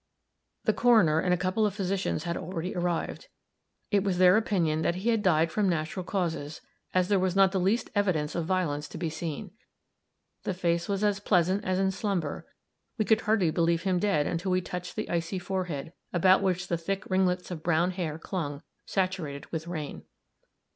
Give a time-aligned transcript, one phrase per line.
[0.63, 3.27] The coroner and a couple of physicians had already arrived.
[3.91, 6.59] It was their opinion that he had died from natural causes,
[6.91, 9.51] as there was not the least evidence of violence to be seen.
[10.41, 12.47] The face was as pleasant as in slumber;
[12.97, 16.79] we could hardly believe him dead until we touched the icy forehead, about which the
[16.79, 20.01] thick ringlets of brown hair clung, saturated with rain.